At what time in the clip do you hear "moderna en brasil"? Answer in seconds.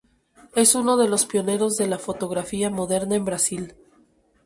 2.71-3.75